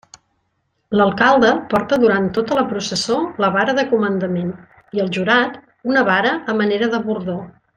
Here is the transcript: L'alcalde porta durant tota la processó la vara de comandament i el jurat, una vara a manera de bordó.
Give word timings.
L'alcalde 0.99 1.51
porta 1.73 1.99
durant 2.03 2.25
tota 2.37 2.57
la 2.59 2.63
processó 2.71 3.19
la 3.45 3.51
vara 3.57 3.77
de 3.81 3.85
comandament 3.93 4.49
i 4.99 5.05
el 5.05 5.13
jurat, 5.19 5.61
una 5.93 6.05
vara 6.13 6.33
a 6.55 6.61
manera 6.65 6.91
de 6.97 7.07
bordó. 7.11 7.39